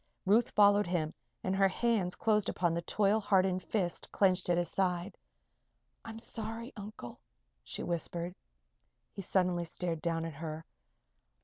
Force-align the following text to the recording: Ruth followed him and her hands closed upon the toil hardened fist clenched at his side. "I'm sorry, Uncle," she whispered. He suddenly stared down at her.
Ruth 0.25 0.49
followed 0.49 0.87
him 0.87 1.13
and 1.43 1.55
her 1.55 1.67
hands 1.67 2.15
closed 2.15 2.49
upon 2.49 2.73
the 2.73 2.81
toil 2.81 3.19
hardened 3.19 3.61
fist 3.61 4.11
clenched 4.11 4.49
at 4.49 4.57
his 4.57 4.67
side. 4.69 5.15
"I'm 6.03 6.17
sorry, 6.17 6.73
Uncle," 6.75 7.19
she 7.63 7.83
whispered. 7.83 8.33
He 9.13 9.21
suddenly 9.21 9.63
stared 9.63 10.01
down 10.01 10.25
at 10.25 10.33
her. 10.33 10.65